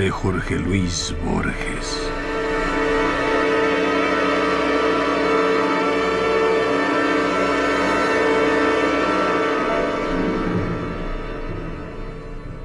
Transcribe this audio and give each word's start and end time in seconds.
de 0.00 0.10
Jorge 0.10 0.58
Luis 0.58 1.14
Borges. 1.22 2.10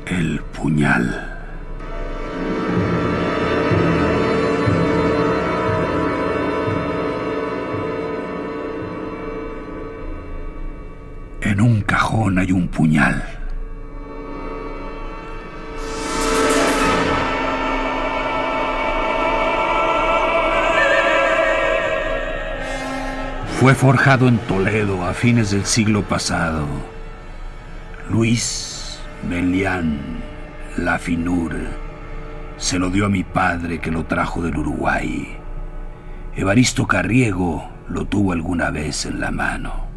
El 0.05 0.39
puñal. 0.53 1.24
Fue 23.65 23.73
forjado 23.73 24.27
en 24.27 24.37
Toledo 24.37 25.03
a 25.03 25.15
fines 25.15 25.49
del 25.49 25.65
siglo 25.65 26.03
pasado. 26.03 26.67
Luis 28.11 28.99
Melián 29.27 30.21
Lafinur 30.77 31.55
se 32.57 32.77
lo 32.77 32.91
dio 32.91 33.07
a 33.07 33.09
mi 33.09 33.23
padre 33.23 33.81
que 33.81 33.89
lo 33.89 34.05
trajo 34.05 34.43
del 34.43 34.55
Uruguay. 34.55 35.35
Evaristo 36.35 36.85
Carriego 36.85 37.67
lo 37.89 38.05
tuvo 38.05 38.33
alguna 38.33 38.69
vez 38.69 39.07
en 39.07 39.19
la 39.19 39.31
mano. 39.31 39.94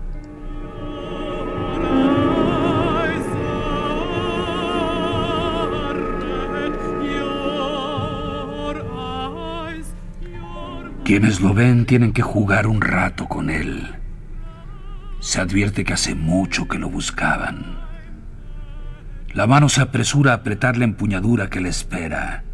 Quienes 11.08 11.40
lo 11.40 11.54
ven 11.54 11.86
tienen 11.86 12.12
que 12.12 12.20
jugar 12.20 12.66
un 12.66 12.82
rato 12.82 13.28
con 13.28 13.48
él. 13.48 13.96
Se 15.20 15.40
advierte 15.40 15.82
que 15.82 15.94
hace 15.94 16.14
mucho 16.14 16.68
que 16.68 16.78
lo 16.78 16.90
buscaban. 16.90 17.78
La 19.32 19.46
mano 19.46 19.70
se 19.70 19.80
apresura 19.80 20.32
a 20.32 20.34
apretar 20.34 20.76
la 20.76 20.84
empuñadura 20.84 21.48
que 21.48 21.60
le 21.60 21.70
espera. 21.70 22.44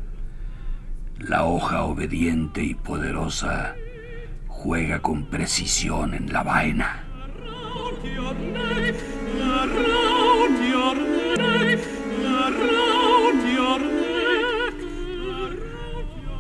La 1.19 1.43
hoja 1.43 1.83
obediente 1.83 2.63
y 2.63 2.77
poderosa 2.77 3.75
juega 4.47 5.01
con 5.01 5.27
precisión 5.27 6.15
en 6.15 6.33
la 6.33 6.45
vaina. 6.45 7.03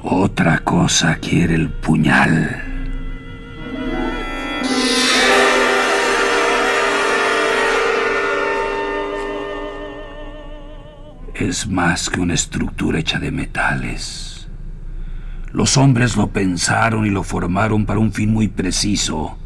Otra 0.06 0.58
cosa 0.58 1.16
quiere 1.16 1.54
el 1.54 1.70
puñal. 1.70 2.62
Es 11.34 11.66
más 11.66 12.10
que 12.10 12.20
una 12.20 12.34
estructura 12.34 12.98
hecha 12.98 13.18
de 13.18 13.30
metales. 13.30 14.46
Los 15.52 15.78
hombres 15.78 16.18
lo 16.18 16.26
pensaron 16.26 17.06
y 17.06 17.10
lo 17.10 17.22
formaron 17.22 17.86
para 17.86 17.98
un 17.98 18.12
fin 18.12 18.30
muy 18.30 18.48
preciso. 18.48 19.38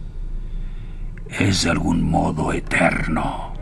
Es 1.39 1.63
de 1.63 1.71
algún 1.71 2.03
modo 2.03 2.53
eterno. 2.53 3.53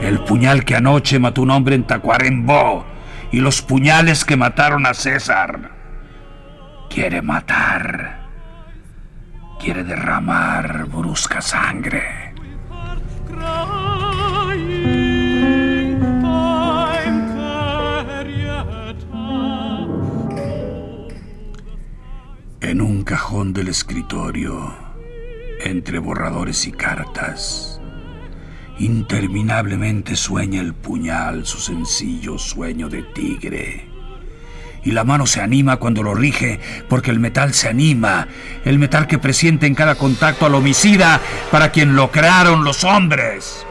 El 0.00 0.20
puñal 0.20 0.64
que 0.64 0.76
anoche 0.76 1.18
mató 1.18 1.42
un 1.42 1.50
hombre 1.50 1.74
en 1.74 1.88
Tacuarembó 1.88 2.84
y 3.32 3.40
los 3.40 3.62
puñales 3.62 4.24
que 4.24 4.36
mataron 4.36 4.86
a 4.86 4.94
César. 4.94 5.73
Quiere 6.94 7.20
matar. 7.22 8.20
Quiere 9.58 9.82
derramar 9.82 10.86
brusca 10.86 11.40
sangre. 11.40 12.32
En 22.60 22.80
un 22.80 23.02
cajón 23.02 23.52
del 23.52 23.66
escritorio, 23.66 24.72
entre 25.64 25.98
borradores 25.98 26.64
y 26.68 26.70
cartas, 26.70 27.80
interminablemente 28.78 30.14
sueña 30.14 30.60
el 30.60 30.74
puñal 30.74 31.44
su 31.44 31.58
sencillo 31.58 32.38
sueño 32.38 32.88
de 32.88 33.02
tigre. 33.02 33.93
Y 34.84 34.90
la 34.90 35.04
mano 35.04 35.26
se 35.26 35.40
anima 35.40 35.78
cuando 35.78 36.02
lo 36.02 36.14
rige, 36.14 36.60
porque 36.88 37.10
el 37.10 37.18
metal 37.18 37.54
se 37.54 37.68
anima, 37.68 38.28
el 38.64 38.78
metal 38.78 39.06
que 39.06 39.18
presiente 39.18 39.66
en 39.66 39.74
cada 39.74 39.94
contacto 39.94 40.44
al 40.44 40.54
homicida 40.54 41.20
para 41.50 41.70
quien 41.70 41.96
lo 41.96 42.10
crearon 42.10 42.64
los 42.64 42.84
hombres. 42.84 43.66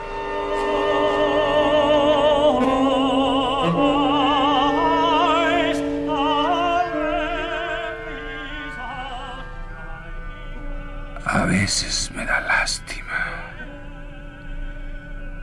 A 11.25 11.45
veces 11.45 12.11
me 12.15 12.25
da 12.25 12.41
lástima. 12.41 13.03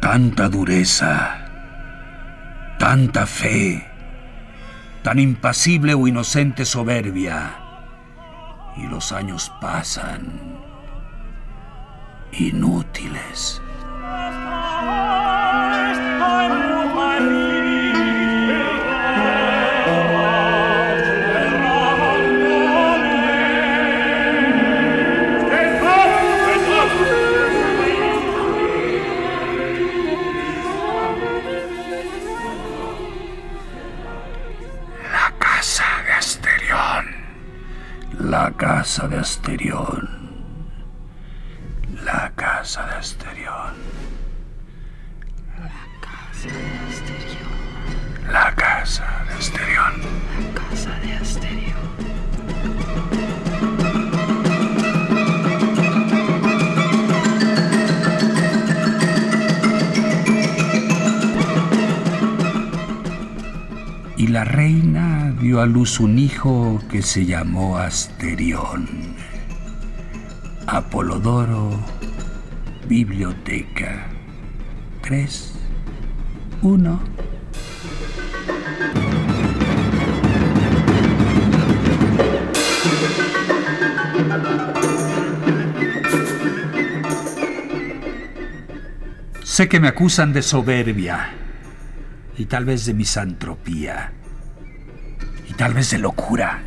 Tanta 0.01 0.49
dureza, 0.49 1.39
tanta 2.79 3.27
fe, 3.27 3.90
tan 5.03 5.19
impasible 5.19 5.95
o 5.95 6.07
inocente 6.07 6.65
soberbia. 6.65 7.57
Y 8.77 8.87
los 8.87 9.13
años 9.13 9.53
pasan 9.61 10.61
inútiles. 12.33 13.60
Casa 38.81 39.07
de 39.09 39.19
Asterión. 39.19 40.20
A 65.61 65.67
luz 65.67 66.01
un 66.01 66.19
hijo 66.19 66.81
que 66.91 67.03
se 67.03 67.27
llamó 67.27 67.77
Asterión. 67.77 68.89
Apolodoro, 70.67 71.71
biblioteca. 72.89 74.07
3, 75.03 75.53
1. 76.63 77.01
Sé 89.43 89.69
que 89.69 89.79
me 89.79 89.89
acusan 89.89 90.33
de 90.33 90.41
soberbia 90.41 91.35
y 92.39 92.47
tal 92.47 92.65
vez 92.65 92.87
de 92.87 92.95
misantropía 92.95 94.13
tal 95.61 95.75
vez 95.75 95.91
de 95.91 95.99
locura. 95.99 96.63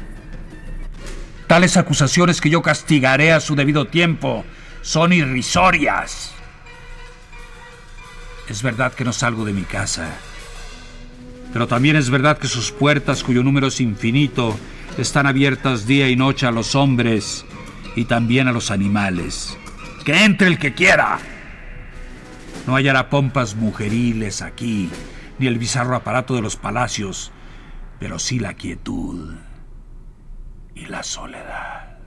Tales 1.47 1.77
acusaciones 1.77 2.39
que 2.39 2.51
yo 2.51 2.61
castigaré 2.61 3.33
a 3.33 3.39
su 3.39 3.55
debido 3.55 3.87
tiempo 3.87 4.45
son 4.83 5.13
irrisorias. 5.13 6.31
Es 8.47 8.61
verdad 8.61 8.93
que 8.93 9.03
no 9.03 9.11
salgo 9.11 9.45
de 9.45 9.53
mi 9.53 9.63
casa, 9.63 10.11
pero 11.51 11.67
también 11.67 11.95
es 11.95 12.11
verdad 12.11 12.37
que 12.37 12.47
sus 12.47 12.71
puertas, 12.71 13.23
cuyo 13.23 13.41
número 13.41 13.65
es 13.65 13.81
infinito, 13.81 14.55
están 14.99 15.25
abiertas 15.25 15.87
día 15.87 16.07
y 16.07 16.15
noche 16.15 16.45
a 16.45 16.51
los 16.51 16.75
hombres 16.75 17.45
y 17.95 18.05
también 18.05 18.47
a 18.47 18.51
los 18.51 18.69
animales. 18.69 19.57
Que 20.05 20.23
entre 20.23 20.49
el 20.49 20.59
que 20.59 20.75
quiera. 20.75 21.17
No 22.67 22.75
hallará 22.75 23.09
pompas 23.09 23.55
mujeriles 23.55 24.43
aquí, 24.43 24.91
ni 25.39 25.47
el 25.47 25.57
bizarro 25.57 25.95
aparato 25.95 26.35
de 26.35 26.43
los 26.43 26.57
palacios, 26.57 27.32
pero 28.03 28.19
sí 28.19 28.37
la 28.37 28.53
quietud 28.55 29.33
y 30.75 30.87
la 30.87 31.03
soledad. 31.03 31.97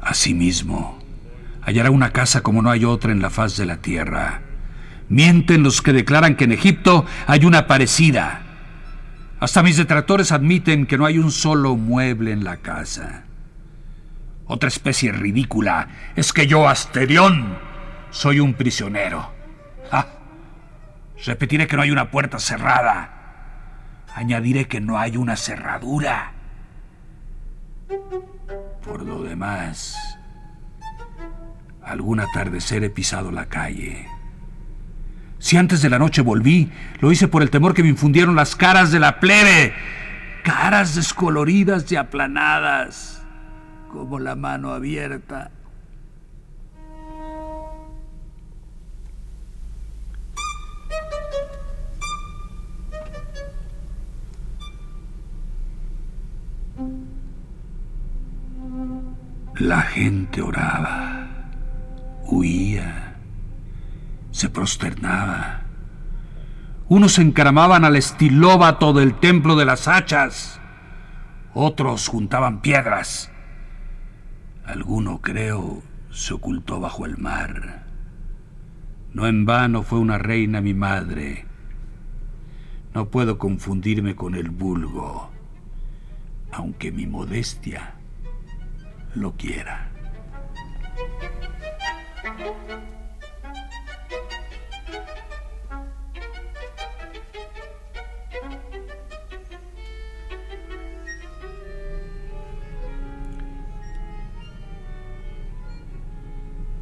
Asimismo, 0.00 0.98
hallará 1.62 1.90
una 1.90 2.12
casa 2.12 2.42
como 2.42 2.60
no 2.60 2.68
hay 2.68 2.84
otra 2.84 3.10
en 3.10 3.22
la 3.22 3.30
faz 3.30 3.56
de 3.56 3.64
la 3.64 3.78
tierra. 3.78 4.42
Mienten 5.08 5.62
los 5.62 5.80
que 5.80 5.94
declaran 5.94 6.36
que 6.36 6.44
en 6.44 6.52
Egipto 6.52 7.06
hay 7.26 7.46
una 7.46 7.66
parecida. 7.66 8.42
Hasta 9.40 9.62
mis 9.62 9.78
detractores 9.78 10.30
admiten 10.30 10.84
que 10.84 10.98
no 10.98 11.06
hay 11.06 11.16
un 11.16 11.32
solo 11.32 11.74
mueble 11.74 12.32
en 12.32 12.44
la 12.44 12.58
casa. 12.58 13.24
Otra 14.48 14.68
especie 14.68 15.12
ridícula 15.12 15.88
es 16.16 16.32
que 16.32 16.46
yo, 16.46 16.68
Asterión, 16.68 17.58
soy 18.10 18.40
un 18.40 18.54
prisionero. 18.54 19.38
Repetiré 21.24 21.66
que 21.66 21.76
no 21.76 21.82
hay 21.82 21.90
una 21.90 22.10
puerta 22.10 22.38
cerrada. 22.38 23.10
Añadiré 24.14 24.66
que 24.68 24.80
no 24.80 24.98
hay 24.98 25.16
una 25.16 25.36
cerradura. 25.36 26.32
Por 28.84 29.04
lo 29.04 29.22
demás, 29.22 29.96
algún 31.82 32.20
atardecer 32.20 32.84
he 32.84 32.90
pisado 32.90 33.30
la 33.30 33.46
calle. 33.46 34.08
Si 35.38 35.56
antes 35.56 35.82
de 35.82 35.90
la 35.90 35.98
noche 35.98 36.22
volví, 36.22 36.70
lo 37.00 37.12
hice 37.12 37.28
por 37.28 37.42
el 37.42 37.50
temor 37.50 37.74
que 37.74 37.82
me 37.82 37.88
infundieron 37.90 38.34
las 38.34 38.56
caras 38.56 38.90
de 38.90 39.00
la 39.00 39.20
plebe. 39.20 39.74
Caras 40.42 40.94
descoloridas 40.94 41.90
y 41.92 41.96
aplanadas, 41.96 43.17
como 43.88 44.18
la 44.18 44.34
mano 44.34 44.72
abierta. 44.72 45.50
La 59.54 59.82
gente 59.82 60.40
oraba, 60.40 61.26
huía, 62.26 63.16
se 64.30 64.48
prosternaba. 64.48 65.62
Unos 66.88 67.18
encaramaban 67.18 67.84
al 67.84 67.96
estilóbato 67.96 68.92
del 68.92 69.18
templo 69.18 69.56
de 69.56 69.64
las 69.64 69.88
hachas, 69.88 70.60
otros 71.54 72.06
juntaban 72.06 72.60
piedras. 72.60 73.32
Alguno, 74.68 75.22
creo, 75.22 75.82
se 76.10 76.34
ocultó 76.34 76.78
bajo 76.78 77.06
el 77.06 77.16
mar. 77.16 77.86
No 79.14 79.26
en 79.26 79.46
vano 79.46 79.82
fue 79.82 79.98
una 79.98 80.18
reina 80.18 80.60
mi 80.60 80.74
madre. 80.74 81.46
No 82.92 83.08
puedo 83.08 83.38
confundirme 83.38 84.14
con 84.14 84.34
el 84.34 84.50
vulgo, 84.50 85.30
aunque 86.52 86.92
mi 86.92 87.06
modestia 87.06 87.94
lo 89.14 89.32
quiera. 89.36 89.88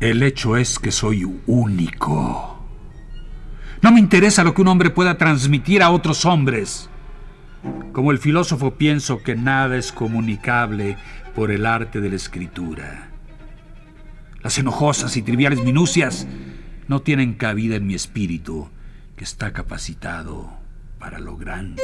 El 0.00 0.22
hecho 0.22 0.58
es 0.58 0.78
que 0.78 0.92
soy 0.92 1.24
único. 1.46 2.62
No 3.80 3.92
me 3.92 4.00
interesa 4.00 4.44
lo 4.44 4.52
que 4.52 4.60
un 4.60 4.68
hombre 4.68 4.90
pueda 4.90 5.16
transmitir 5.16 5.82
a 5.82 5.90
otros 5.90 6.26
hombres. 6.26 6.90
Como 7.92 8.12
el 8.12 8.18
filósofo 8.18 8.74
pienso 8.74 9.22
que 9.22 9.36
nada 9.36 9.76
es 9.76 9.92
comunicable 9.92 10.98
por 11.34 11.50
el 11.50 11.64
arte 11.64 12.00
de 12.02 12.10
la 12.10 12.16
escritura. 12.16 13.08
Las 14.42 14.58
enojosas 14.58 15.16
y 15.16 15.22
triviales 15.22 15.62
minucias 15.62 16.26
no 16.88 17.00
tienen 17.00 17.34
cabida 17.34 17.76
en 17.76 17.86
mi 17.86 17.94
espíritu, 17.94 18.68
que 19.16 19.24
está 19.24 19.54
capacitado 19.54 20.50
para 20.98 21.18
lo 21.18 21.38
grande. 21.38 21.82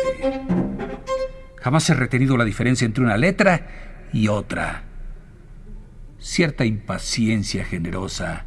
Jamás 1.63 1.89
he 1.89 1.95
retenido 1.95 2.37
la 2.37 2.45
diferencia 2.45 2.85
entre 2.85 3.05
una 3.05 3.17
letra 3.17 4.09
y 4.13 4.29
otra. 4.29 4.92
Cierta 6.23 6.65
impaciencia 6.65 7.65
generosa 7.65 8.45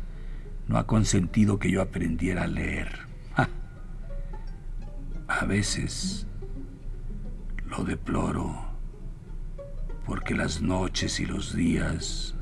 no 0.66 0.78
ha 0.78 0.88
consentido 0.88 1.60
que 1.60 1.70
yo 1.70 1.82
aprendiera 1.82 2.44
a 2.44 2.48
leer. 2.48 3.00
A 5.28 5.44
veces 5.44 6.26
lo 7.66 7.84
deploro 7.84 8.66
porque 10.06 10.36
las 10.36 10.62
noches 10.62 11.20
y 11.20 11.26
los 11.26 11.54
días 11.54 12.34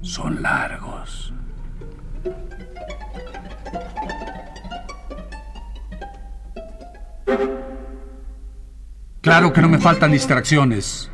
son 0.00 0.42
largos. 0.42 1.32
Claro 9.20 9.52
que 9.52 9.62
no 9.62 9.68
me 9.68 9.78
faltan 9.78 10.10
distracciones. 10.10 11.12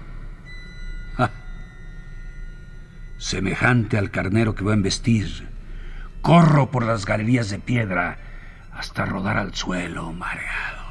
Semejante 3.23 3.99
al 3.99 4.11
carnero 4.11 4.57
que 4.57 4.64
va 4.64 4.73
a 4.73 4.75
embestir, 4.75 5.49
corro 6.23 6.73
por 6.73 6.85
las 6.85 7.07
galerías 7.07 7.50
de 7.50 7.61
piedra 7.61 8.19
hasta 8.75 9.07
rodar 9.07 9.38
al 9.38 9.55
suelo 9.55 10.12
mareado. 10.12 10.83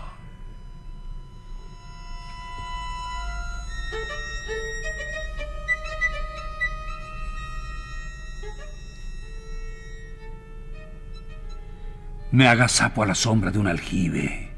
Me 12.32 12.48
agazapo 12.48 13.04
a 13.04 13.08
la 13.08 13.16
sombra 13.16 13.52
de 13.52 13.60
un 13.60 13.68
aljibe 13.68 14.52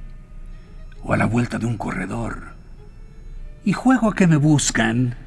o 1.01 1.13
a 1.13 1.17
la 1.17 1.25
vuelta 1.25 1.57
de 1.57 1.65
un 1.65 1.77
corredor 1.79 2.53
y 3.65 3.73
juego 3.73 4.09
a 4.09 4.15
que 4.15 4.27
me 4.27 4.37
buscan. 4.37 5.22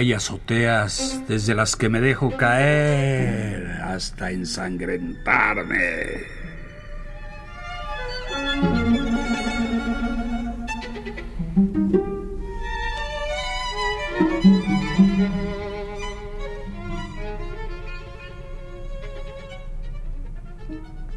Hay 0.00 0.14
azoteas 0.14 1.22
desde 1.28 1.54
las 1.54 1.76
que 1.76 1.90
me 1.90 2.00
dejo 2.00 2.34
caer 2.34 3.82
hasta 3.82 4.30
ensangrentarme. 4.30 6.24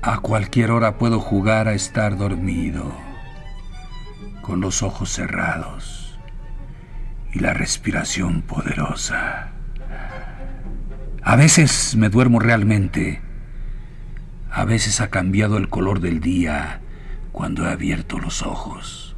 A 0.01 0.19
cualquier 0.19 0.71
hora 0.71 0.97
puedo 0.97 1.21
jugar 1.21 1.69
a 1.69 1.73
estar 1.73 2.17
dormido, 2.17 2.93
con 4.41 4.59
los 4.59 4.83
ojos 4.83 5.09
cerrados 5.09 6.02
y 7.33 7.39
la 7.39 7.53
respiración 7.53 8.41
poderosa. 8.43 9.51
A 11.21 11.35
veces 11.35 11.95
me 11.95 12.09
duermo 12.09 12.39
realmente, 12.39 13.21
a 14.51 14.65
veces 14.65 15.01
ha 15.01 15.09
cambiado 15.09 15.57
el 15.57 15.69
color 15.69 15.99
del 15.99 16.19
día 16.19 16.81
cuando 17.31 17.65
he 17.65 17.71
abierto 17.71 18.19
los 18.19 18.43
ojos. 18.43 19.12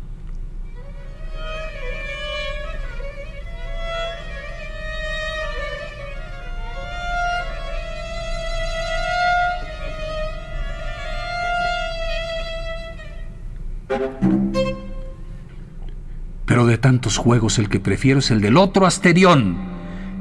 Tantos 16.85 17.17
juegos 17.17 17.57
el 17.57 17.67
que 17.67 17.79
prefiero 17.79 18.19
es 18.19 18.29
el 18.29 18.41
del 18.41 18.57
otro 18.57 18.85
Asterión. 18.85 19.57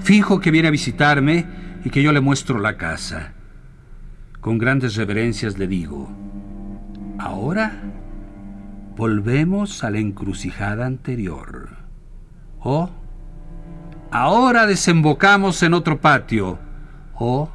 Fijo 0.01 0.41
que 0.41 0.51
viene 0.51 0.69
a 0.69 0.71
visitarme 0.71 1.45
y 1.85 1.91
que 1.91 2.03
yo 2.03 2.11
le 2.11 2.23
muestro 2.23 2.59
la 2.59 2.79
casa. 2.79 3.35
Con 4.41 4.57
grandes 4.57 4.97
reverencias 4.97 5.59
le 5.59 5.67
digo, 5.67 6.09
ahora 7.19 7.83
volvemos 8.97 9.85
a 9.85 9.91
la 9.91 9.99
encrucijada 9.99 10.87
anterior. 10.87 11.69
O, 12.61 12.89
ahora 14.11 14.67
desembocamos 14.67 15.63
en 15.63 15.75
otro 15.75 16.01
patio. 16.01 16.59
O, 17.13 17.51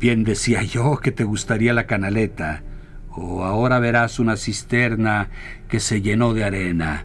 bien 0.00 0.24
decía 0.24 0.62
yo 0.62 0.96
que 0.96 1.12
te 1.12 1.24
gustaría 1.24 1.74
la 1.74 1.86
canaleta 1.86 2.62
o 3.10 3.44
ahora 3.44 3.80
verás 3.80 4.18
una 4.18 4.38
cisterna 4.38 5.28
que 5.68 5.78
se 5.78 6.00
llenó 6.00 6.32
de 6.32 6.44
arena. 6.44 7.04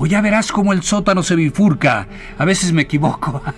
O 0.00 0.06
ya 0.06 0.20
verás 0.20 0.52
cómo 0.52 0.72
el 0.72 0.82
sótano 0.82 1.24
se 1.24 1.34
bifurca. 1.34 2.06
A 2.38 2.44
veces 2.44 2.72
me 2.72 2.82
equivoco. 2.82 3.42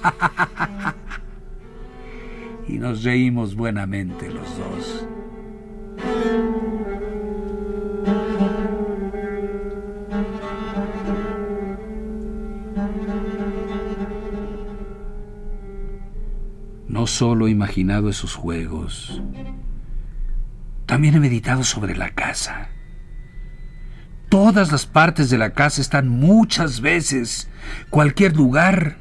y 2.67 2.79
nos 2.79 3.05
reímos 3.05 3.55
buenamente 3.55 4.31
los 4.31 4.57
dos. 4.57 5.07
No 16.89 17.07
solo 17.07 17.49
he 17.49 17.51
imaginado 17.51 18.09
esos 18.09 18.35
juegos, 18.35 19.23
también 20.87 21.15
he 21.15 21.21
meditado 21.21 21.65
sobre 21.65 21.95
la 21.95 22.11
casa. 22.11 22.71
Todas 24.31 24.73
las 24.73 24.87
partes 24.87 25.29
de 25.29 25.37
la 25.37 25.51
casa 25.51 25.83
están 25.83 26.09
muchas 26.09 26.81
veces. 26.81 27.51
Cualquier 27.91 28.35
lugar 28.35 28.97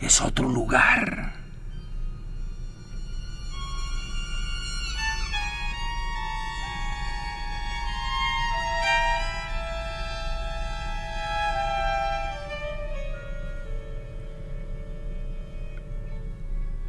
es 0.00 0.20
otro 0.20 0.50
lugar. 0.50 1.32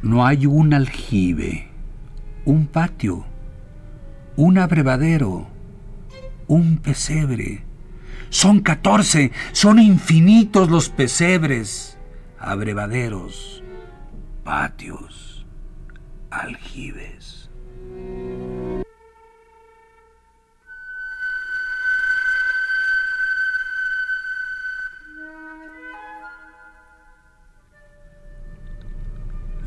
No 0.02 0.26
hay 0.26 0.44
un 0.44 0.74
aljibe, 0.74 1.70
un 2.44 2.66
patio 2.66 3.24
un 4.40 4.56
abrevadero, 4.56 5.48
un 6.50 6.78
pesebre. 6.78 7.64
Son 8.28 8.60
catorce, 8.60 9.32
son 9.52 9.78
infinitos 9.78 10.68
los 10.68 10.88
pesebres, 10.88 11.96
abrevaderos, 12.38 13.62
patios, 14.44 15.46
aljibes. 16.30 17.50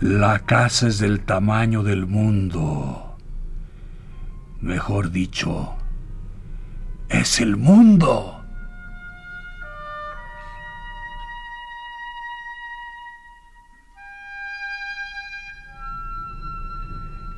La 0.02 0.40
casa 0.40 0.88
es 0.88 1.00
del 1.00 1.22
tamaño 1.22 1.82
del 1.82 2.06
mundo 2.06 3.14
Mejor 4.64 5.12
dicho, 5.12 5.76
es 7.14 7.40
el 7.40 7.58
mundo. 7.58 8.44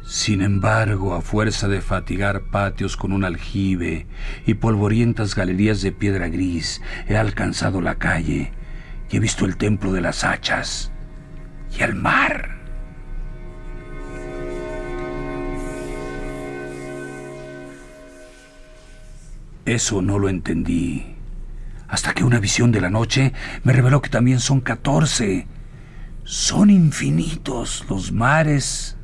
Sin 0.03 0.41
embargo, 0.41 1.13
a 1.13 1.21
fuerza 1.21 1.67
de 1.67 1.81
fatigar 1.81 2.43
patios 2.49 2.95
con 2.95 3.11
un 3.11 3.25
aljibe 3.25 4.07
y 4.45 4.55
polvorientas 4.55 5.35
galerías 5.35 5.81
de 5.81 5.91
piedra 5.91 6.29
gris, 6.29 6.81
he 7.07 7.17
alcanzado 7.17 7.81
la 7.81 7.95
calle 7.95 8.51
y 9.11 9.17
he 9.17 9.19
visto 9.19 9.45
el 9.45 9.57
templo 9.57 9.91
de 9.91 10.01
las 10.01 10.23
hachas 10.23 10.91
y 11.77 11.83
el 11.83 11.95
mar. 11.95 12.54
Eso 19.65 20.01
no 20.01 20.19
lo 20.19 20.29
entendí. 20.29 21.15
Hasta 21.87 22.13
que 22.13 22.23
una 22.23 22.39
visión 22.39 22.71
de 22.71 22.81
la 22.81 22.89
noche 22.89 23.33
me 23.63 23.73
reveló 23.73 24.01
que 24.01 24.09
también 24.09 24.39
son 24.39 24.61
catorce. 24.61 25.47
Son 26.23 26.69
infinitos 26.69 27.85
los 27.89 28.11
mares 28.11 28.95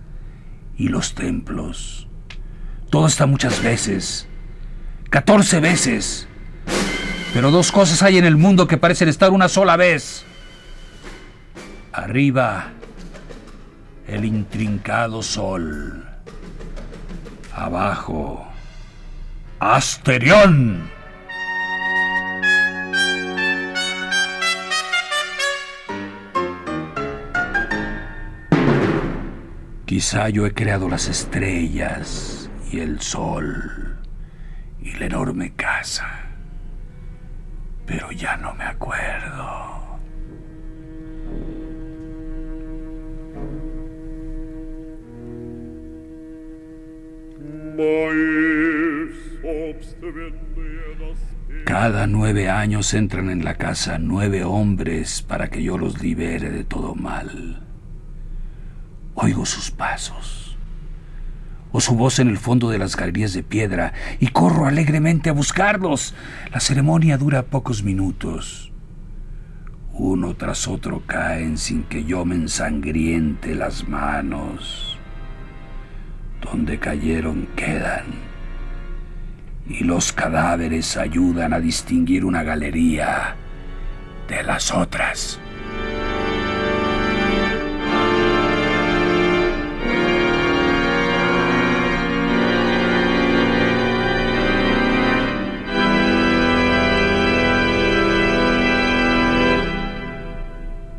y 0.77 0.87
los 0.87 1.13
templos. 1.15 2.07
Todo 2.89 3.07
está 3.07 3.25
muchas 3.25 3.61
veces. 3.63 4.27
Catorce 5.09 5.59
veces. 5.59 6.27
Pero 7.33 7.49
dos 7.49 7.71
cosas 7.71 8.03
hay 8.03 8.17
en 8.17 8.25
el 8.25 8.37
mundo 8.37 8.67
que 8.67 8.77
parecen 8.77 9.09
estar 9.09 9.31
una 9.31 9.47
sola 9.47 9.77
vez. 9.77 10.25
Arriba, 11.93 12.71
el 14.07 14.25
intrincado 14.25 15.23
sol. 15.23 16.05
Abajo, 17.53 18.50
Asterión. 19.63 20.89
Quizá 29.85 30.29
yo 30.29 30.47
he 30.47 30.53
creado 30.55 30.89
las 30.89 31.07
estrellas 31.07 32.49
y 32.71 32.79
el 32.79 33.01
sol 33.01 33.99
y 34.81 34.93
la 34.93 35.05
enorme 35.05 35.53
casa, 35.53 36.09
pero 37.85 38.11
ya 38.11 38.37
no 38.37 38.55
me 38.55 38.63
acuerdo. 38.63 39.61
Cada 51.65 52.07
nueve 52.07 52.49
años 52.49 52.93
entran 52.93 53.29
en 53.29 53.43
la 53.43 53.55
casa 53.55 53.97
nueve 53.99 54.43
hombres 54.43 55.21
para 55.21 55.49
que 55.49 55.63
yo 55.63 55.77
los 55.77 56.01
libere 56.01 56.49
de 56.49 56.63
todo 56.63 56.95
mal. 56.95 57.65
Oigo 59.15 59.45
sus 59.45 59.71
pasos 59.71 60.57
o 61.71 61.79
su 61.79 61.95
voz 61.95 62.19
en 62.19 62.27
el 62.27 62.37
fondo 62.37 62.69
de 62.69 62.77
las 62.77 62.95
galerías 62.95 63.33
de 63.33 63.43
piedra 63.43 63.93
y 64.19 64.27
corro 64.27 64.65
alegremente 64.65 65.29
a 65.29 65.33
buscarlos. 65.33 66.13
La 66.51 66.59
ceremonia 66.59 67.17
dura 67.17 67.43
pocos 67.43 67.83
minutos. 67.83 68.71
Uno 69.93 70.35
tras 70.35 70.67
otro 70.67 71.03
caen 71.05 71.57
sin 71.57 71.83
que 71.83 72.03
yo 72.03 72.25
me 72.25 72.35
ensangriente 72.35 73.55
las 73.55 73.87
manos. 73.87 74.97
Donde 76.41 76.79
cayeron 76.79 77.47
quedan 77.55 78.30
y 79.67 79.83
los 79.83 80.11
cadáveres 80.11 80.97
ayudan 80.97 81.53
a 81.53 81.59
distinguir 81.59 82.25
una 82.25 82.43
galería 82.43 83.35
de 84.27 84.43
las 84.43 84.71
otras. 84.73 85.39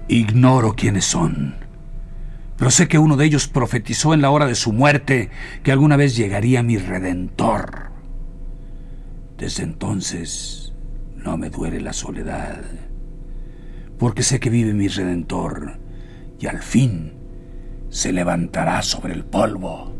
Ignoro 0.09 0.75
quiénes 0.75 1.07
son, 1.07 1.55
Pero 2.59 2.71
sé 2.71 2.87
que 2.87 2.99
uno 2.99 3.17
de 3.17 3.25
ellos 3.25 3.49
profetizó 3.49 4.13
en 4.13 4.21
la 4.21 4.29
hora 4.29 4.45
de 4.47 4.55
su 4.55 4.73
muerte 4.73 5.31
que 5.63 5.73
alguna 5.73 5.97
vez 5.97 6.15
llegaría 6.17 6.63
mi 6.63 6.77
redentor. 6.77 7.92
Desde 9.43 9.65
entonces 9.65 10.73
no 11.17 11.37
me 11.37 11.51
duele 11.51 11.81
la 11.81 11.93
soledad, 11.93 12.63
porque 13.99 14.23
sé 14.23 14.39
que 14.39 14.51
vive 14.51 14.73
mi 14.73 14.87
redentor 14.87 15.81
y 16.39 16.47
al 16.47 16.63
fin 16.63 17.13
se 17.89 18.13
levantará 18.13 18.83
sobre 18.83 19.15
el 19.15 19.25
polvo. 19.25 19.97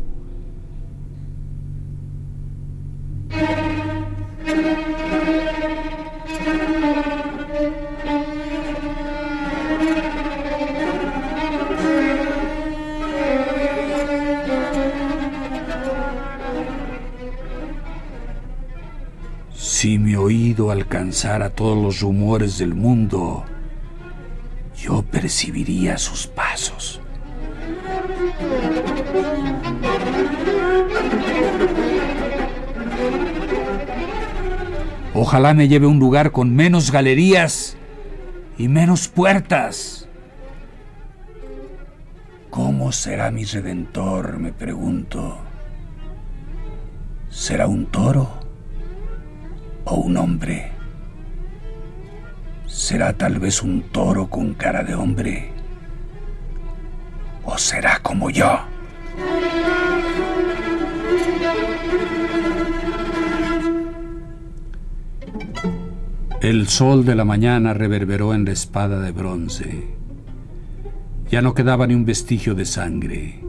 Si 19.83 19.99
mi 19.99 20.15
oído 20.15 20.71
alcanzara 20.71 21.49
todos 21.49 21.77
los 21.77 21.99
rumores 21.99 22.57
del 22.57 22.73
mundo, 22.73 23.43
yo 24.77 25.01
percibiría 25.01 25.97
sus 25.97 26.25
pasos. 26.25 27.01
Ojalá 35.13 35.53
me 35.53 35.67
lleve 35.67 35.85
a 35.85 35.89
un 35.89 35.99
lugar 35.99 36.31
con 36.31 36.55
menos 36.55 36.89
galerías 36.89 37.75
y 38.57 38.69
menos 38.69 39.09
puertas. 39.09 40.07
¿Cómo 42.49 42.93
será 42.93 43.31
mi 43.31 43.43
redentor? 43.43 44.37
me 44.37 44.53
pregunto. 44.53 45.39
¿Será 47.29 47.67
un 47.67 47.87
toro? 47.87 48.42
O 49.85 49.95
un 49.95 50.17
hombre? 50.17 50.71
¿Será 52.67 53.13
tal 53.13 53.39
vez 53.39 53.61
un 53.61 53.83
toro 53.91 54.27
con 54.29 54.53
cara 54.53 54.83
de 54.83 54.95
hombre? 54.95 55.51
¿O 57.45 57.57
será 57.57 57.99
como 58.01 58.29
yo? 58.29 58.59
El 66.41 66.67
sol 66.67 67.05
de 67.05 67.15
la 67.15 67.23
mañana 67.23 67.73
reverberó 67.73 68.33
en 68.33 68.43
la 68.43 68.51
espada 68.51 68.99
de 68.99 69.11
bronce. 69.11 69.87
Ya 71.29 71.41
no 71.41 71.53
quedaba 71.53 71.87
ni 71.87 71.93
un 71.93 72.05
vestigio 72.05 72.53
de 72.53 72.65
sangre. 72.65 73.39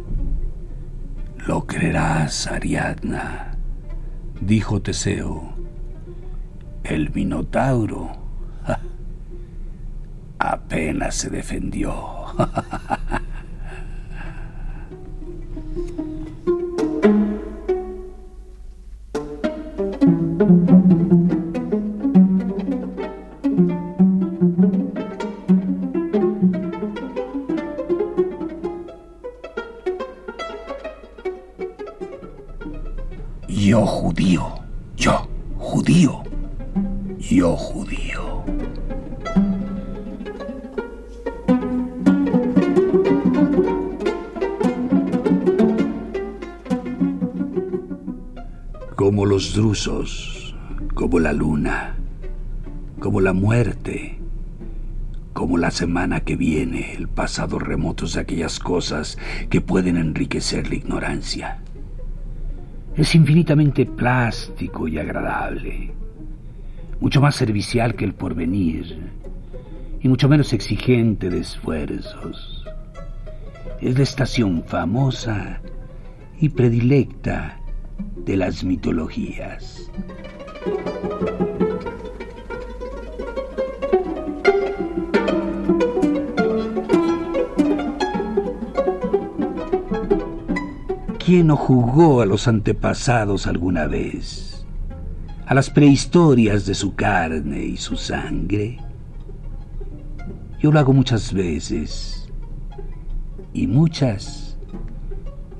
Lo 1.47 1.67
creerás, 1.67 2.47
Ariadna, 2.47 3.57
dijo 4.41 4.81
Teseo 4.81 5.54
el 6.85 7.11
Minotauro 7.13 8.13
apenas 10.39 11.15
se 11.15 11.31
defendió. 11.31 12.27
drusos, 49.55 50.55
como 50.95 51.21
la 51.21 51.33
luna, 51.33 51.95
como 52.99 53.21
la 53.21 53.33
muerte, 53.33 54.19
como 55.33 55.59
la 55.59 55.71
semana 55.71 56.21
que 56.21 56.35
viene, 56.35 56.95
el 56.95 57.09
pasado 57.09 57.61
remoto 57.61 58.07
de 58.07 58.21
aquellas 58.21 58.59
cosas 58.59 59.17
que 59.51 59.61
pueden 59.61 59.97
enriquecer 59.97 60.69
la 60.69 60.75
ignorancia. 60.75 61.63
Es 62.97 63.15
infinitamente 63.15 63.87
plástico 63.87 64.89
y 64.89 64.99
agradable 64.99 65.93
mucho 67.01 67.21
más 67.21 67.37
servicial 67.37 67.95
que 67.95 68.05
el 68.05 68.15
porvenir 68.15 69.11
y 70.01 70.09
mucho 70.09 70.29
menos 70.29 70.53
exigente 70.53 71.31
de 71.31 71.41
esfuerzos. 71.41 72.65
Es 73.81 73.97
la 73.97 74.03
estación 74.03 74.65
famosa 74.65 75.61
y 76.41 76.49
predilecta 76.49 77.61
de 78.17 78.37
las 78.37 78.65
mitologías. 78.65 79.91
¿Quién 91.25 91.47
no 91.47 91.57
jugó 91.57 92.21
a 92.21 92.27
los 92.27 92.49
antepasados 92.49 93.47
alguna 93.47 93.87
vez? 93.87 94.55
a 95.47 95.55
las 95.55 95.71
prehistorias 95.71 96.65
de 96.67 96.75
su 96.75 96.95
carne 96.95 97.65
y 97.65 97.77
su 97.77 97.97
sangre. 97.97 98.79
Yo 100.59 100.73
lo 100.73 100.79
hago 100.79 100.93
muchas 100.93 101.33
veces 101.33 102.29
y 103.53 103.67
muchas 103.67 104.44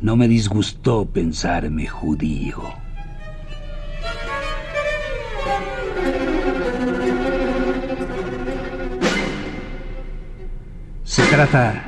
no 0.05 0.17
me 0.17 0.29
disgustó 0.29 1.07
pensarme 1.07 1.87
judío. 1.87 2.63
Se 11.05 11.23
trata 11.23 11.85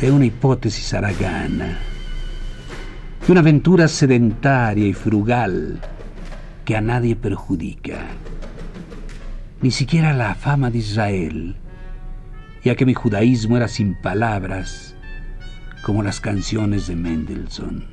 de 0.00 0.10
una 0.10 0.24
hipótesis 0.24 0.94
aragana 0.94 1.78
de 3.26 3.32
una 3.32 3.42
aventura 3.42 3.86
sedentaria 3.86 4.86
y 4.86 4.94
frugal 4.94 5.82
que 6.64 6.76
a 6.76 6.80
nadie 6.80 7.14
perjudica, 7.14 8.06
ni 9.60 9.70
siquiera 9.70 10.14
la 10.14 10.34
fama 10.34 10.70
de 10.70 10.78
Israel, 10.78 11.56
ya 12.64 12.74
que 12.74 12.86
mi 12.86 12.94
judaísmo 12.94 13.58
era 13.58 13.68
sin 13.68 14.00
palabras, 14.00 14.95
como 15.86 16.02
las 16.02 16.20
canciones 16.20 16.88
de 16.88 16.96
Mendelssohn. 16.96 17.84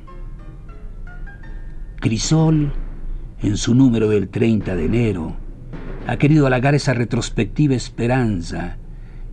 Crisol, 1.99 2.73
en 3.43 3.55
su 3.55 3.75
número 3.75 4.09
del 4.09 4.29
30 4.29 4.75
de 4.75 4.85
enero, 4.85 5.35
ha 6.07 6.17
querido 6.17 6.47
halagar 6.47 6.73
esa 6.73 6.95
retrospectiva 6.95 7.75
esperanza 7.75 8.77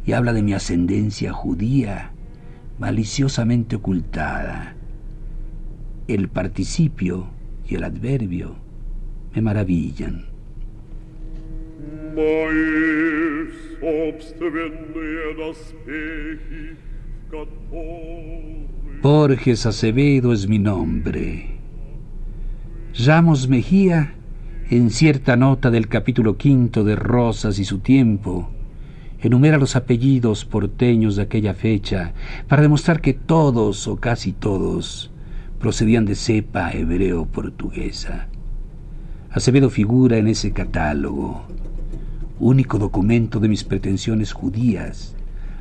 y 0.04 0.12
habla 0.12 0.34
de 0.34 0.42
mi 0.42 0.52
ascendencia 0.52 1.32
judía 1.32 2.10
maliciosamente 2.78 3.76
ocultada 3.76 4.74
el 6.06 6.28
participio 6.28 7.30
y 7.66 7.76
el 7.76 7.84
adverbio 7.84 8.56
me 9.32 9.40
maravillan. 9.40 10.26
Borges 19.02 19.64
Acevedo 19.64 20.32
es 20.32 20.48
mi 20.48 20.58
nombre. 20.58 21.58
Ramos 23.06 23.48
Mejía, 23.48 24.14
en 24.68 24.90
cierta 24.90 25.36
nota 25.36 25.70
del 25.70 25.86
capítulo 25.86 26.36
quinto 26.36 26.82
de 26.82 26.96
Rosas 26.96 27.60
y 27.60 27.64
su 27.64 27.78
tiempo, 27.78 28.50
enumera 29.20 29.58
los 29.58 29.76
apellidos 29.76 30.44
porteños 30.44 31.14
de 31.16 31.22
aquella 31.22 31.54
fecha 31.54 32.14
para 32.48 32.62
demostrar 32.62 33.00
que 33.00 33.14
todos 33.14 33.86
o 33.86 33.96
casi 33.96 34.32
todos 34.32 35.12
procedían 35.60 36.06
de 36.06 36.16
cepa 36.16 36.72
hebreo-portuguesa. 36.72 38.28
Acevedo 39.30 39.70
figura 39.70 40.16
en 40.16 40.26
ese 40.26 40.52
catálogo, 40.52 41.42
único 42.40 42.78
documento 42.78 43.38
de 43.38 43.48
mis 43.48 43.62
pretensiones 43.62 44.32
judías 44.32 45.14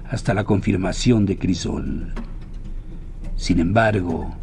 hasta 0.10 0.34
la 0.34 0.44
confirmación 0.44 1.26
de 1.26 1.38
Crisol. 1.38 2.14
Sin 3.36 3.60
embargo, 3.60 4.36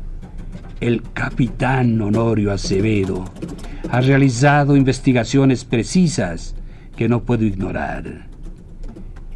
el 0.80 1.02
capitán 1.12 2.00
Honorio 2.00 2.52
Acevedo 2.52 3.24
ha 3.90 4.00
realizado 4.00 4.76
investigaciones 4.76 5.64
precisas 5.64 6.54
que 6.96 7.08
no 7.08 7.22
puedo 7.22 7.44
ignorar. 7.44 8.26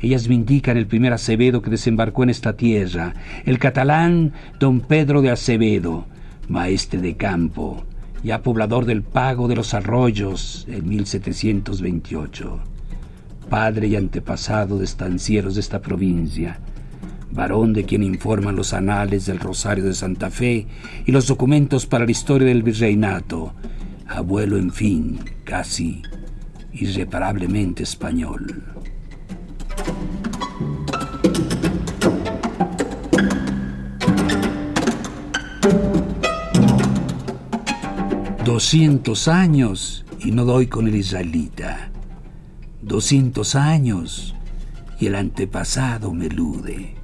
Ellas 0.00 0.28
me 0.28 0.34
indican 0.34 0.76
el 0.76 0.86
primer 0.86 1.12
Acevedo 1.12 1.60
que 1.60 1.70
desembarcó 1.70 2.22
en 2.22 2.30
esta 2.30 2.56
tierra, 2.56 3.14
el 3.44 3.58
catalán 3.58 4.32
don 4.58 4.80
Pedro 4.80 5.20
de 5.20 5.30
Acevedo, 5.30 6.06
maestre 6.48 7.00
de 7.00 7.16
campo, 7.16 7.84
ya 8.22 8.42
poblador 8.42 8.86
del 8.86 9.02
Pago 9.02 9.46
de 9.46 9.56
los 9.56 9.74
Arroyos 9.74 10.66
en 10.68 10.88
1728, 10.88 12.60
padre 13.50 13.88
y 13.88 13.96
antepasado 13.96 14.78
de 14.78 14.84
estancieros 14.84 15.56
de 15.56 15.60
esta 15.60 15.82
provincia, 15.82 16.60
varón 17.32 17.72
de 17.72 17.84
quien 17.84 18.04
informan 18.04 18.56
los 18.56 18.72
anales 18.72 19.26
del 19.26 19.40
Rosario 19.40 19.84
de 19.84 19.92
Santa 19.92 20.30
Fe 20.30 20.68
y 21.04 21.12
los 21.12 21.26
documentos 21.26 21.84
para 21.84 22.04
la 22.04 22.12
historia 22.12 22.48
del 22.48 22.62
virreinato, 22.62 23.52
abuelo, 24.06 24.56
en 24.56 24.70
fin, 24.70 25.18
casi 25.44 26.00
irreparablemente 26.72 27.82
español. 27.82 28.64
Doscientos 38.44 39.26
años 39.26 40.04
y 40.20 40.30
no 40.30 40.44
doy 40.44 40.68
con 40.68 40.86
el 40.86 40.94
israelita. 40.94 41.89
Doscientos 42.90 43.54
años 43.54 44.34
y 44.98 45.06
el 45.06 45.14
antepasado 45.14 46.12
me 46.12 46.26
elude. 46.26 46.96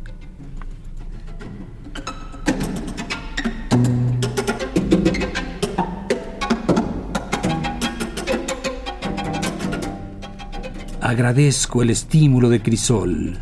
Agradezco 11.01 11.83
el 11.83 11.91
estímulo 11.91 12.49
de 12.49 12.61
Crisol, 12.61 13.39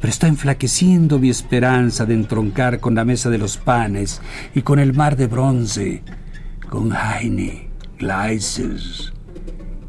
pero 0.00 0.10
está 0.10 0.26
enflaqueciendo 0.26 1.20
mi 1.20 1.30
esperanza 1.30 2.04
de 2.04 2.14
entroncar 2.14 2.80
con 2.80 2.96
la 2.96 3.04
mesa 3.04 3.30
de 3.30 3.38
los 3.38 3.58
panes 3.58 4.20
y 4.56 4.62
con 4.62 4.80
el 4.80 4.92
mar 4.92 5.16
de 5.16 5.28
bronce, 5.28 6.02
con 6.68 6.90
Heine, 6.92 7.70
Gleiser 7.96 8.80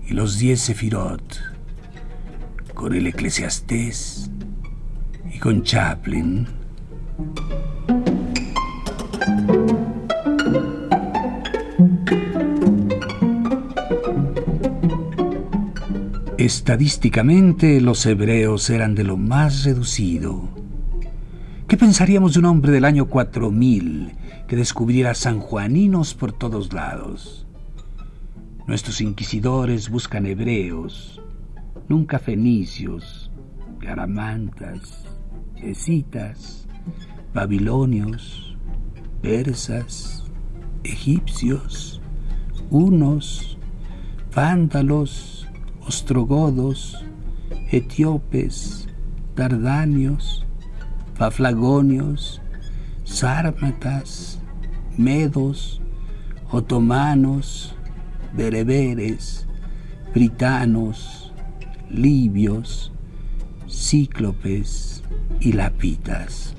y 0.07 0.13
los 0.13 0.37
diez 0.37 0.61
Sefirot, 0.61 1.50
con 2.81 2.95
el 2.95 3.05
Eclesiastés 3.05 4.31
y 5.31 5.37
con 5.37 5.61
Chaplin. 5.61 6.47
Estadísticamente 16.39 17.79
los 17.81 18.03
hebreos 18.07 18.67
eran 18.71 18.95
de 18.95 19.03
lo 19.03 19.15
más 19.15 19.63
reducido. 19.63 20.49
¿Qué 21.67 21.77
pensaríamos 21.77 22.33
de 22.33 22.39
un 22.39 22.45
hombre 22.45 22.71
del 22.71 22.85
año 22.85 23.05
4000 23.05 24.13
que 24.47 24.55
descubriera 24.55 25.13
sanjuaninos 25.13 26.15
por 26.15 26.33
todos 26.33 26.73
lados? 26.73 27.45
Nuestros 28.65 29.01
inquisidores 29.01 29.91
buscan 29.91 30.25
hebreos, 30.25 31.20
nunca 31.87 32.19
fenicios, 32.19 33.31
garamantas, 33.79 35.05
escitas, 35.57 36.67
babilonios, 37.33 38.57
persas, 39.21 40.23
egipcios, 40.83 42.01
unos, 42.69 43.57
vándalos, 44.33 45.47
ostrogodos, 45.85 47.05
etíopes, 47.71 48.87
dardanios, 49.35 50.45
paflagonios, 51.17 52.41
sármatas, 53.03 54.39
medos, 54.97 55.81
otomanos, 56.51 57.75
bereberes, 58.33 59.47
britanos, 60.13 61.20
libios, 61.93 62.91
cíclopes 63.69 65.03
y 65.39 65.53
lapitas. 65.53 66.55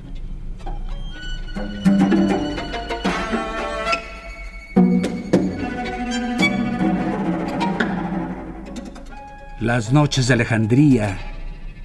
Las 9.59 9.93
noches 9.93 10.27
de 10.27 10.33
Alejandría, 10.33 11.17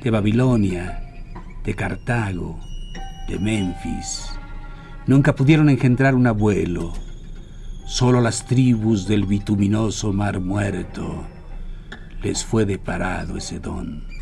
de 0.02 0.11
Babilonia, 0.11 1.00
de 1.64 1.74
Cartago, 1.74 2.58
de 3.28 3.38
Memphis, 3.38 4.30
nunca 5.06 5.34
pudieron 5.34 5.70
engendrar 5.70 6.14
un 6.14 6.26
abuelo. 6.26 6.92
Solo 7.87 8.20
las 8.20 8.44
tribus 8.44 9.06
del 9.08 9.24
bituminoso 9.24 10.12
mar 10.12 10.40
muerto 10.40 11.24
les 12.22 12.44
fue 12.44 12.64
deparado 12.64 13.37
ese 13.37 13.59
don. 13.61 14.17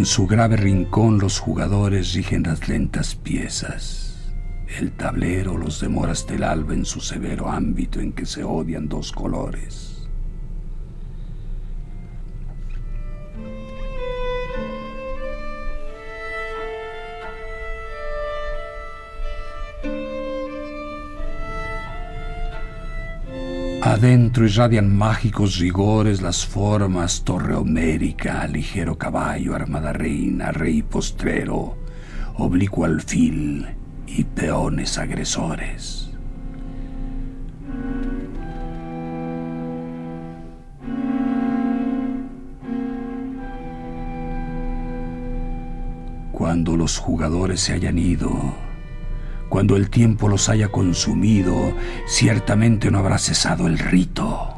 En 0.00 0.06
su 0.06 0.26
grave 0.26 0.56
rincón 0.56 1.18
los 1.18 1.38
jugadores 1.38 2.14
rigen 2.14 2.44
las 2.44 2.70
lentas 2.70 3.14
piezas. 3.16 4.32
El 4.78 4.92
tablero 4.92 5.58
los 5.58 5.78
demora 5.78 6.12
hasta 6.12 6.32
el 6.32 6.42
alba 6.42 6.72
en 6.72 6.86
su 6.86 7.02
severo 7.02 7.50
ámbito 7.50 8.00
en 8.00 8.14
que 8.14 8.24
se 8.24 8.42
odian 8.42 8.88
dos 8.88 9.12
colores. 9.12 9.89
Adentro 23.90 24.46
irradian 24.46 24.96
mágicos 24.96 25.58
rigores 25.58 26.22
las 26.22 26.46
formas 26.46 27.24
torre 27.24 27.56
homérica, 27.56 28.46
ligero 28.46 28.96
caballo, 28.96 29.56
armada 29.56 29.92
reina, 29.92 30.52
rey 30.52 30.80
postrero, 30.82 31.76
oblicuo 32.36 32.84
alfil 32.84 33.66
y 34.06 34.22
peones 34.22 34.96
agresores. 34.96 36.08
Cuando 46.30 46.76
los 46.76 46.96
jugadores 46.96 47.60
se 47.60 47.72
hayan 47.72 47.98
ido, 47.98 48.54
cuando 49.50 49.76
el 49.76 49.90
tiempo 49.90 50.28
los 50.28 50.48
haya 50.48 50.68
consumido, 50.68 51.74
ciertamente 52.06 52.90
no 52.90 53.00
habrá 53.00 53.18
cesado 53.18 53.66
el 53.66 53.78
rito. 53.78 54.54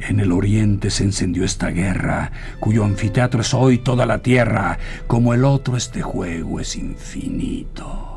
En 0.00 0.20
el 0.20 0.32
oriente 0.32 0.90
se 0.90 1.04
encendió 1.04 1.44
esta 1.44 1.68
guerra, 1.68 2.32
cuyo 2.58 2.82
anfiteatro 2.82 3.42
es 3.42 3.52
hoy 3.52 3.76
toda 3.78 4.06
la 4.06 4.22
tierra, 4.22 4.78
como 5.06 5.34
el 5.34 5.44
otro 5.44 5.76
este 5.76 6.00
juego 6.00 6.60
es 6.60 6.76
infinito. 6.76 8.07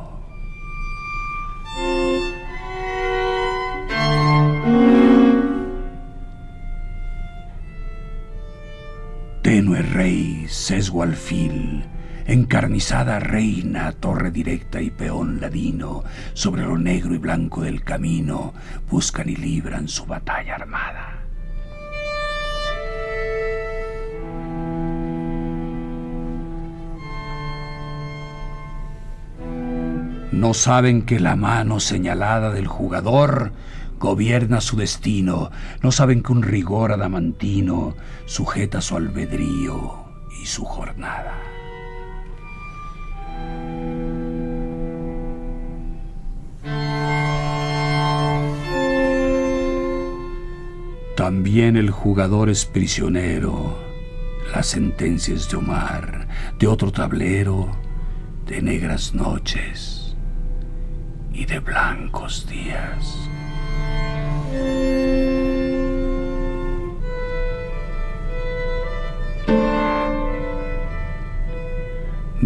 Sesgo 10.62 11.02
alfil, 11.02 11.84
encarnizada 12.28 13.20
reina, 13.20 13.92
torre 13.94 14.30
directa 14.30 14.80
y 14.80 14.92
peón 14.92 15.42
ladino, 15.42 16.04
sobre 16.34 16.62
lo 16.62 16.78
negro 16.78 17.16
y 17.16 17.18
blanco 17.18 17.62
del 17.62 17.84
camino, 17.84 18.54
buscan 18.88 19.28
y 19.28 19.36
libran 19.36 19.88
su 19.88 20.06
batalla 20.06 20.56
armada. 20.56 21.18
No 30.32 30.54
saben 30.54 31.02
que 31.02 31.20
la 31.20 31.36
mano 31.36 31.80
señalada 31.80 32.52
del 32.52 32.68
jugador 32.68 33.52
gobierna 34.00 34.62
su 34.62 34.78
destino, 34.78 35.50
no 35.82 35.92
saben 35.92 36.22
que 36.22 36.32
un 36.32 36.44
rigor 36.44 36.92
adamantino 36.92 37.96
sujeta 38.26 38.82
su 38.82 38.96
albedrío 38.96 40.01
y 40.42 40.46
su 40.46 40.66
jornada. 40.66 41.38
También 51.16 51.78
el 51.78 51.92
jugador 51.92 52.50
es 52.50 52.66
prisionero, 52.66 53.78
las 54.56 54.68
sentencias 54.68 55.50
de 55.50 55.58
Omar, 55.58 56.28
de 56.58 56.66
otro 56.66 56.92
tablero, 56.92 57.72
de 58.48 58.62
negras 58.62 59.14
noches 59.14 60.16
y 61.32 61.46
de 61.46 61.60
blancos 61.60 62.48
días. 62.48 63.30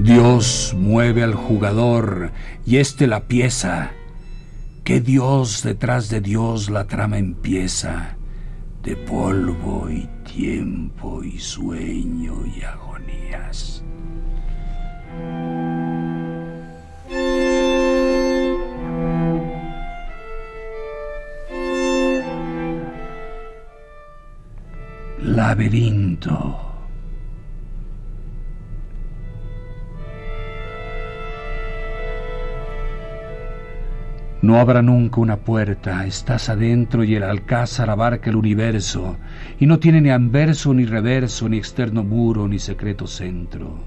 Dios 0.05 0.75
mueve 0.77 1.23
al 1.23 1.33
jugador 1.33 2.31
y 2.63 2.77
éste 2.77 3.07
la 3.07 3.21
pieza. 3.21 3.91
Que 4.83 5.01
Dios 5.01 5.63
detrás 5.63 6.09
de 6.09 6.21
Dios 6.21 6.69
la 6.69 6.85
trama 6.85 7.17
empieza, 7.17 8.15
de 8.83 8.95
polvo 8.95 9.89
y 9.89 10.07
tiempo 10.23 11.23
y 11.23 11.39
sueño 11.39 12.45
y 12.45 12.61
agonías. 12.63 13.83
laberinto. 25.19 26.64
No 34.45 34.59
habrá 34.59 34.83
nunca 34.83 35.21
una 35.21 35.37
puerta, 35.37 36.05
estás 36.05 36.49
adentro 36.49 37.03
y 37.03 37.15
el 37.15 37.23
alcázar 37.23 37.89
abarca 37.89 38.29
el 38.29 38.35
universo, 38.35 39.17
y 39.59 39.65
no 39.65 39.79
tiene 39.79 40.01
ni 40.01 40.11
anverso 40.11 40.71
ni 40.71 40.85
reverso, 40.85 41.49
ni 41.49 41.57
externo 41.57 42.03
muro, 42.03 42.47
ni 42.47 42.59
secreto 42.59 43.07
centro. 43.07 43.79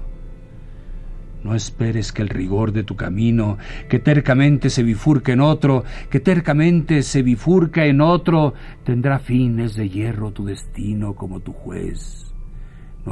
No 1.45 1.55
esperes 1.55 2.11
que 2.11 2.23
el 2.23 2.27
rigor 2.27 2.73
de 2.73 2.83
tu 2.83 2.97
camino, 2.97 3.57
que 3.87 3.99
tercamente 3.99 4.69
se 4.69 4.83
bifurca 4.83 5.31
en 5.31 5.39
otro, 5.39 5.85
que 6.09 6.19
tercamente 6.19 7.03
se 7.03 7.21
bifurca 7.21 7.85
en 7.85 8.01
otro, 8.01 8.53
tendrá 8.83 9.17
fines 9.19 9.75
de 9.75 9.87
hierro 9.87 10.33
tu 10.33 10.43
destino 10.43 11.15
como 11.15 11.39
tu 11.39 11.53
juez. 11.53 12.28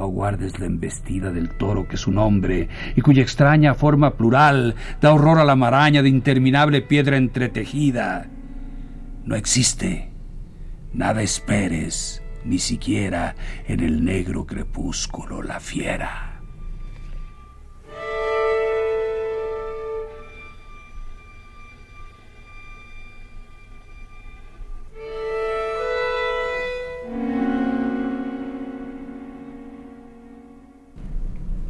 Aguardes 0.04 0.60
la 0.60 0.66
embestida 0.66 1.32
del 1.32 1.50
toro 1.50 1.88
que 1.88 1.96
es 1.96 2.08
un 2.08 2.18
hombre 2.18 2.70
y 2.96 3.02
cuya 3.02 3.22
extraña 3.22 3.74
forma 3.74 4.16
plural 4.16 4.76
da 5.02 5.14
horror 5.14 5.40
a 5.40 5.46
la 5.46 5.56
maraña 5.56 6.02
de 6.02 6.10
interminable 6.10 6.82
piedra 6.82 7.18
entretejida. 7.18 8.28
No 9.26 9.36
existe. 9.36 10.12
Nada 10.94 11.22
esperes, 11.22 12.24
ni 12.46 12.60
siquiera 12.60 13.36
en 13.68 13.82
el 13.82 14.04
negro 14.04 14.46
crepúsculo 14.46 15.44
la 15.44 15.60
fiera. 15.60 16.37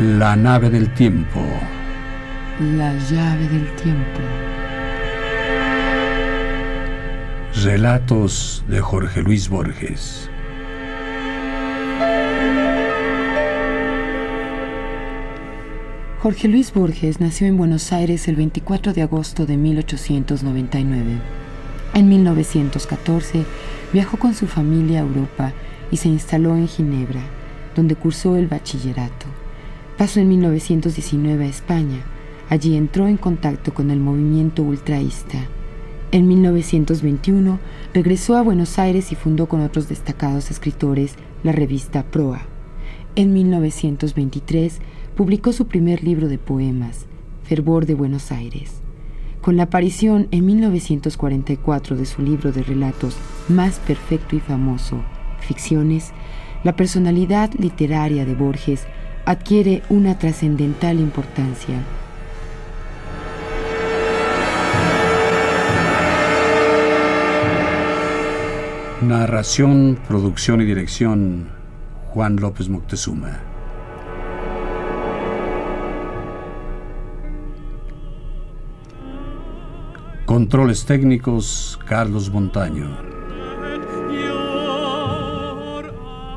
La 0.00 0.36
nave 0.36 0.70
del 0.70 0.94
tiempo. 0.94 1.40
La 2.76 2.94
llave 3.10 3.48
del 3.48 3.66
tiempo. 3.74 4.20
Relatos 7.64 8.62
de 8.68 8.80
Jorge 8.80 9.22
Luis 9.22 9.48
Borges. 9.48 10.30
Jorge 16.20 16.46
Luis 16.46 16.72
Borges 16.72 17.18
nació 17.18 17.48
en 17.48 17.56
Buenos 17.56 17.92
Aires 17.92 18.28
el 18.28 18.36
24 18.36 18.92
de 18.92 19.02
agosto 19.02 19.46
de 19.46 19.56
1899. 19.56 21.10
En 21.94 22.08
1914 22.08 23.44
viajó 23.92 24.16
con 24.16 24.32
su 24.34 24.46
familia 24.46 25.00
a 25.00 25.02
Europa 25.02 25.52
y 25.90 25.96
se 25.96 26.08
instaló 26.08 26.54
en 26.54 26.68
Ginebra, 26.68 27.22
donde 27.74 27.96
cursó 27.96 28.36
el 28.36 28.46
bachillerato. 28.46 29.26
Pasó 29.98 30.20
en 30.20 30.28
1919 30.28 31.44
a 31.44 31.48
España. 31.48 32.04
Allí 32.48 32.76
entró 32.76 33.08
en 33.08 33.16
contacto 33.16 33.74
con 33.74 33.90
el 33.90 33.98
movimiento 33.98 34.62
ultraísta. 34.62 35.48
En 36.12 36.28
1921 36.28 37.58
regresó 37.92 38.36
a 38.36 38.42
Buenos 38.42 38.78
Aires 38.78 39.10
y 39.10 39.16
fundó 39.16 39.48
con 39.48 39.60
otros 39.60 39.88
destacados 39.88 40.52
escritores 40.52 41.16
la 41.42 41.50
revista 41.50 42.04
Proa. 42.04 42.42
En 43.16 43.32
1923 43.32 44.78
publicó 45.16 45.52
su 45.52 45.66
primer 45.66 46.04
libro 46.04 46.28
de 46.28 46.38
poemas, 46.38 47.06
Fervor 47.42 47.84
de 47.84 47.94
Buenos 47.94 48.30
Aires. 48.30 48.80
Con 49.40 49.56
la 49.56 49.64
aparición 49.64 50.28
en 50.30 50.46
1944 50.46 51.96
de 51.96 52.06
su 52.06 52.22
libro 52.22 52.52
de 52.52 52.62
relatos 52.62 53.16
más 53.48 53.80
perfecto 53.80 54.36
y 54.36 54.40
famoso, 54.40 55.02
Ficciones, 55.40 56.12
la 56.62 56.76
personalidad 56.76 57.50
literaria 57.58 58.24
de 58.24 58.34
Borges 58.34 58.86
adquiere 59.28 59.82
una 59.90 60.18
trascendental 60.18 60.98
importancia. 60.98 61.82
Narración, 69.02 69.98
producción 70.08 70.62
y 70.62 70.64
dirección 70.64 71.48
Juan 72.06 72.36
López 72.36 72.70
Moctezuma. 72.70 73.40
Controles 80.24 80.86
técnicos 80.86 81.78
Carlos 81.86 82.30
Montaño. 82.30 82.96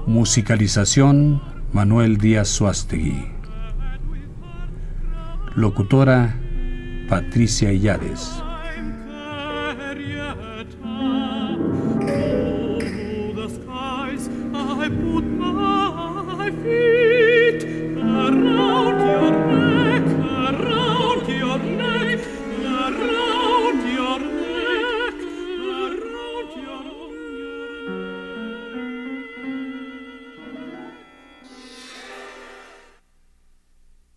Musicalización 0.05 1.50
Manuel 1.73 2.17
Díaz 2.17 2.49
Suástegui. 2.49 3.31
Locutora 5.55 6.35
Patricia 7.07 7.71
Illares. 7.71 8.50